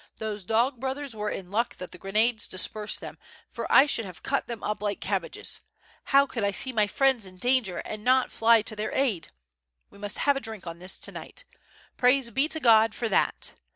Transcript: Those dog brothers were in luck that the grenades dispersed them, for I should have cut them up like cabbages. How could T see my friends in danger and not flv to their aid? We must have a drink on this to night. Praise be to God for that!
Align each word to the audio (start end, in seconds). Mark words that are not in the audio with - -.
Those 0.17 0.43
dog 0.43 0.79
brothers 0.79 1.15
were 1.15 1.29
in 1.29 1.51
luck 1.51 1.75
that 1.75 1.91
the 1.91 1.99
grenades 1.99 2.47
dispersed 2.47 3.01
them, 3.01 3.19
for 3.47 3.71
I 3.71 3.85
should 3.85 4.03
have 4.05 4.23
cut 4.23 4.47
them 4.47 4.63
up 4.63 4.81
like 4.81 4.99
cabbages. 4.99 5.59
How 6.05 6.25
could 6.25 6.43
T 6.43 6.51
see 6.53 6.73
my 6.73 6.87
friends 6.87 7.27
in 7.27 7.37
danger 7.37 7.77
and 7.85 8.03
not 8.03 8.29
flv 8.29 8.63
to 8.65 8.75
their 8.75 8.91
aid? 8.95 9.27
We 9.91 9.99
must 9.99 10.17
have 10.17 10.35
a 10.35 10.39
drink 10.39 10.65
on 10.65 10.79
this 10.79 10.97
to 10.97 11.11
night. 11.11 11.43
Praise 11.97 12.31
be 12.31 12.47
to 12.47 12.59
God 12.59 12.95
for 12.95 13.09
that! 13.09 13.53